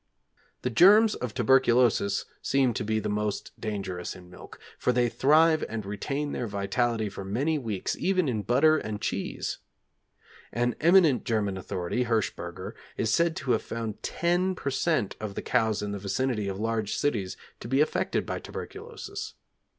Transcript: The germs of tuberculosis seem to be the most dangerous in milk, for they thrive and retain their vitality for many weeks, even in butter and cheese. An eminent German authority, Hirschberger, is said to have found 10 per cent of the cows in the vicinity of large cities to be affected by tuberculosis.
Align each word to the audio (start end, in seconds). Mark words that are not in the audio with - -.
The 0.63 0.71
germs 0.71 1.13
of 1.13 1.35
tuberculosis 1.35 2.25
seem 2.41 2.73
to 2.73 2.83
be 2.83 2.99
the 2.99 3.07
most 3.07 3.51
dangerous 3.61 4.15
in 4.15 4.31
milk, 4.31 4.59
for 4.79 4.91
they 4.91 5.09
thrive 5.09 5.63
and 5.69 5.85
retain 5.85 6.31
their 6.31 6.47
vitality 6.47 7.07
for 7.07 7.23
many 7.23 7.59
weeks, 7.59 7.95
even 7.97 8.27
in 8.27 8.41
butter 8.41 8.79
and 8.79 8.99
cheese. 8.99 9.59
An 10.51 10.75
eminent 10.79 11.23
German 11.23 11.55
authority, 11.55 12.05
Hirschberger, 12.05 12.73
is 12.97 13.13
said 13.13 13.35
to 13.35 13.51
have 13.51 13.61
found 13.61 14.01
10 14.01 14.55
per 14.55 14.71
cent 14.71 15.15
of 15.19 15.35
the 15.35 15.43
cows 15.43 15.83
in 15.83 15.91
the 15.91 15.99
vicinity 15.99 16.47
of 16.47 16.59
large 16.59 16.95
cities 16.97 17.37
to 17.59 17.67
be 17.67 17.79
affected 17.79 18.25
by 18.25 18.39
tuberculosis. 18.39 19.35